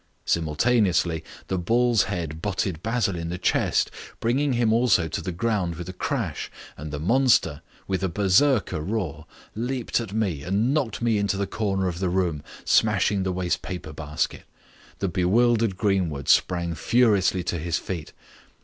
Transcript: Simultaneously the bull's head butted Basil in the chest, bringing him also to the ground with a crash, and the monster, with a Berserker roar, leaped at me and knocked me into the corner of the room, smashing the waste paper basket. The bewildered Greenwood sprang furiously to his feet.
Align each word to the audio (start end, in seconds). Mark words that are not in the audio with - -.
Simultaneously 0.25 1.23
the 1.47 1.59
bull's 1.59 2.05
head 2.05 2.41
butted 2.41 2.81
Basil 2.81 3.15
in 3.15 3.29
the 3.29 3.37
chest, 3.37 3.91
bringing 4.19 4.53
him 4.53 4.73
also 4.73 5.07
to 5.07 5.21
the 5.21 5.31
ground 5.31 5.75
with 5.75 5.87
a 5.87 5.93
crash, 5.93 6.49
and 6.75 6.89
the 6.91 6.97
monster, 6.99 7.61
with 7.87 8.01
a 8.03 8.09
Berserker 8.09 8.81
roar, 8.81 9.27
leaped 9.53 10.01
at 10.01 10.11
me 10.11 10.41
and 10.41 10.73
knocked 10.73 11.03
me 11.03 11.19
into 11.19 11.37
the 11.37 11.45
corner 11.45 11.87
of 11.87 11.99
the 11.99 12.09
room, 12.09 12.41
smashing 12.65 13.21
the 13.21 13.31
waste 13.31 13.61
paper 13.61 13.93
basket. 13.93 14.45
The 14.97 15.07
bewildered 15.07 15.77
Greenwood 15.77 16.27
sprang 16.29 16.73
furiously 16.73 17.43
to 17.43 17.59
his 17.59 17.77
feet. 17.77 18.11